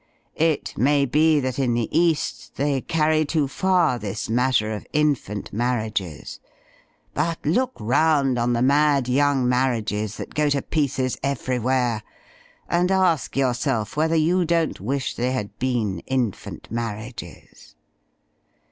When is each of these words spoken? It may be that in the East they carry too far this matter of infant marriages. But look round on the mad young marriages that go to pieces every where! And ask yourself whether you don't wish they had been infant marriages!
It 0.35 0.75
may 0.75 1.05
be 1.05 1.39
that 1.41 1.59
in 1.59 1.75
the 1.75 1.87
East 1.95 2.55
they 2.55 2.81
carry 2.81 3.23
too 3.23 3.47
far 3.47 3.99
this 3.99 4.29
matter 4.31 4.71
of 4.71 4.87
infant 4.93 5.53
marriages. 5.53 6.39
But 7.13 7.45
look 7.45 7.73
round 7.79 8.39
on 8.39 8.53
the 8.53 8.63
mad 8.63 9.07
young 9.07 9.47
marriages 9.47 10.17
that 10.17 10.33
go 10.33 10.49
to 10.49 10.63
pieces 10.63 11.17
every 11.21 11.59
where! 11.59 12.01
And 12.67 12.89
ask 12.89 13.37
yourself 13.37 13.95
whether 13.95 14.15
you 14.15 14.43
don't 14.43 14.81
wish 14.81 15.13
they 15.13 15.33
had 15.33 15.59
been 15.59 15.99
infant 16.07 16.71
marriages! 16.71 17.75